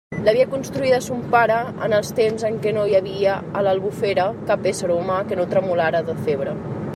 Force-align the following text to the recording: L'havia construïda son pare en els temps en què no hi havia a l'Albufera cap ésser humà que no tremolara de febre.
L'havia 0.27 0.45
construïda 0.51 0.99
son 1.07 1.19
pare 1.35 1.57
en 1.87 1.93
els 1.97 2.09
temps 2.19 2.45
en 2.49 2.57
què 2.63 2.73
no 2.77 2.85
hi 2.93 2.97
havia 3.01 3.35
a 3.59 3.63
l'Albufera 3.69 4.27
cap 4.53 4.67
ésser 4.73 4.91
humà 4.97 5.21
que 5.29 5.39
no 5.43 5.47
tremolara 5.53 6.03
de 6.11 6.17
febre. 6.29 6.57